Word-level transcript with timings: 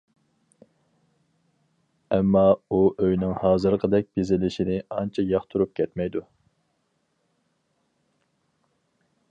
ئەمما 2.15 2.43
ئۇ 2.71 2.79
ئۆينىڭ 3.03 3.35
ھازىرقىدەك 3.43 4.09
بېزىلىشىنى 4.19 4.79
ئانچە 4.97 5.27
ياقتۇرۇپ 5.35 5.77
كەتمەيدۇ. 5.81 6.27